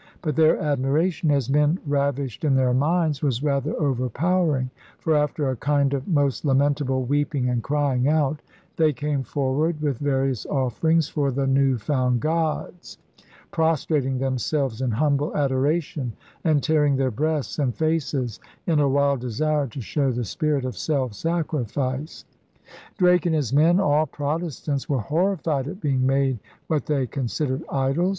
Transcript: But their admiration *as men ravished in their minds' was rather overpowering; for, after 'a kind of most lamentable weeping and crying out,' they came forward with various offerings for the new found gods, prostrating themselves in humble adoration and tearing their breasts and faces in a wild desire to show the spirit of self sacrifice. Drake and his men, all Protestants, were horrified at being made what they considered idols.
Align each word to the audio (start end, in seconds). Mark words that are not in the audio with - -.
But 0.23 0.35
their 0.35 0.57
admiration 0.59 1.29
*as 1.29 1.47
men 1.47 1.77
ravished 1.85 2.43
in 2.43 2.55
their 2.55 2.73
minds' 2.73 3.21
was 3.21 3.43
rather 3.43 3.79
overpowering; 3.79 4.71
for, 4.97 5.15
after 5.15 5.47
'a 5.51 5.55
kind 5.55 5.93
of 5.93 6.07
most 6.07 6.43
lamentable 6.43 7.03
weeping 7.03 7.47
and 7.49 7.61
crying 7.61 8.07
out,' 8.07 8.41
they 8.77 8.93
came 8.93 9.21
forward 9.21 9.79
with 9.79 9.99
various 9.99 10.43
offerings 10.47 11.07
for 11.07 11.29
the 11.29 11.45
new 11.45 11.77
found 11.77 12.19
gods, 12.19 12.97
prostrating 13.51 14.17
themselves 14.17 14.81
in 14.81 14.89
humble 14.89 15.37
adoration 15.37 16.13
and 16.43 16.63
tearing 16.63 16.95
their 16.95 17.11
breasts 17.11 17.59
and 17.59 17.75
faces 17.75 18.39
in 18.65 18.79
a 18.79 18.89
wild 18.89 19.19
desire 19.19 19.67
to 19.67 19.81
show 19.81 20.09
the 20.11 20.25
spirit 20.25 20.65
of 20.65 20.75
self 20.75 21.13
sacrifice. 21.13 22.25
Drake 22.97 23.27
and 23.27 23.35
his 23.35 23.53
men, 23.53 23.79
all 23.79 24.07
Protestants, 24.07 24.89
were 24.89 24.97
horrified 25.01 25.67
at 25.67 25.79
being 25.79 26.07
made 26.07 26.39
what 26.65 26.87
they 26.87 27.05
considered 27.05 27.63
idols. 27.71 28.09